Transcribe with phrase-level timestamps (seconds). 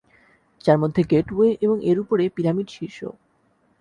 [0.65, 2.99] যার মধ্যে গেটওয়ে এবং এর উপরে পিরামিড শীর্ষ